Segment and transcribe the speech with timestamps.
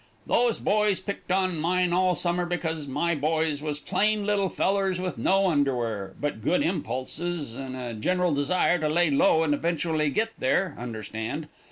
[0.25, 5.19] "These boys picked on mine all summer because my boys was plain little fellers with
[5.19, 10.31] no underwear, but good impulses and a general desire to lay low and eventually git
[10.39, 11.49] there, understand.